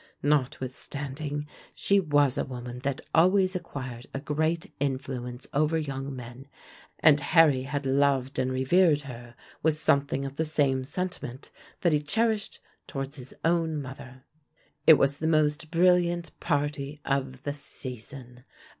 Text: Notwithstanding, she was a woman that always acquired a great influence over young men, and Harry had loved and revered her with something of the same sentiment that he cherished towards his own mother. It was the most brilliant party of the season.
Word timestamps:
Notwithstanding, 0.23 1.45
she 1.75 1.99
was 1.99 2.35
a 2.35 2.43
woman 2.43 2.79
that 2.79 3.01
always 3.13 3.55
acquired 3.55 4.07
a 4.15 4.19
great 4.19 4.71
influence 4.79 5.45
over 5.53 5.77
young 5.77 6.15
men, 6.15 6.47
and 7.01 7.19
Harry 7.19 7.61
had 7.65 7.85
loved 7.85 8.39
and 8.39 8.51
revered 8.51 9.01
her 9.03 9.35
with 9.61 9.75
something 9.75 10.25
of 10.25 10.37
the 10.37 10.43
same 10.43 10.83
sentiment 10.83 11.51
that 11.81 11.93
he 11.93 12.01
cherished 12.01 12.61
towards 12.87 13.17
his 13.17 13.35
own 13.45 13.79
mother. 13.79 14.23
It 14.87 14.95
was 14.95 15.19
the 15.19 15.27
most 15.27 15.69
brilliant 15.69 16.31
party 16.39 16.99
of 17.05 17.43
the 17.43 17.53
season. 17.53 18.43